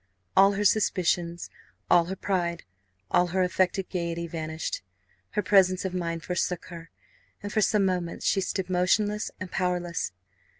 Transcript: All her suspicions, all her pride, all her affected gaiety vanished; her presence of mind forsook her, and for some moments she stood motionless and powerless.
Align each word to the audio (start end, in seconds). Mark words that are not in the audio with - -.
All 0.35 0.53
her 0.53 0.65
suspicions, 0.65 1.51
all 1.87 2.05
her 2.05 2.15
pride, 2.15 2.63
all 3.11 3.27
her 3.27 3.43
affected 3.43 3.87
gaiety 3.91 4.25
vanished; 4.25 4.81
her 5.33 5.43
presence 5.43 5.85
of 5.85 5.93
mind 5.93 6.23
forsook 6.23 6.65
her, 6.69 6.89
and 7.43 7.53
for 7.53 7.61
some 7.61 7.85
moments 7.85 8.25
she 8.25 8.41
stood 8.41 8.67
motionless 8.67 9.29
and 9.39 9.51
powerless. 9.51 10.11